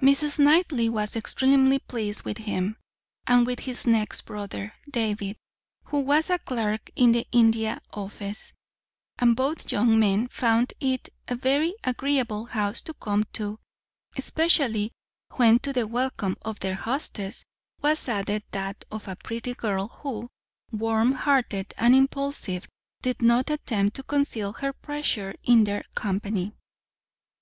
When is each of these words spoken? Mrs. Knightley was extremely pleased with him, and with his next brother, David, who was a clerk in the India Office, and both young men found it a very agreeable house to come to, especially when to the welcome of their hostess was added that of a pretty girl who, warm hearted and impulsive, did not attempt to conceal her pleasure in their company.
Mrs. 0.00 0.38
Knightley 0.38 0.88
was 0.88 1.16
extremely 1.16 1.78
pleased 1.80 2.22
with 2.22 2.38
him, 2.38 2.78
and 3.26 3.44
with 3.46 3.60
his 3.60 3.86
next 3.86 4.22
brother, 4.22 4.72
David, 4.90 5.36
who 5.84 6.00
was 6.00 6.30
a 6.30 6.38
clerk 6.38 6.88
in 6.96 7.12
the 7.12 7.26
India 7.30 7.82
Office, 7.92 8.54
and 9.18 9.36
both 9.36 9.70
young 9.70 9.98
men 10.00 10.28
found 10.28 10.72
it 10.80 11.10
a 11.28 11.34
very 11.36 11.74
agreeable 11.84 12.46
house 12.46 12.80
to 12.80 12.94
come 12.94 13.24
to, 13.34 13.58
especially 14.16 14.92
when 15.34 15.58
to 15.58 15.74
the 15.74 15.86
welcome 15.86 16.38
of 16.40 16.58
their 16.60 16.76
hostess 16.76 17.44
was 17.82 18.08
added 18.08 18.44
that 18.52 18.82
of 18.90 19.06
a 19.06 19.16
pretty 19.16 19.52
girl 19.52 19.88
who, 19.88 20.30
warm 20.72 21.12
hearted 21.12 21.74
and 21.76 21.94
impulsive, 21.94 22.66
did 23.02 23.20
not 23.20 23.50
attempt 23.50 23.94
to 23.96 24.02
conceal 24.02 24.54
her 24.54 24.72
pleasure 24.72 25.34
in 25.42 25.64
their 25.64 25.84
company. 25.94 26.54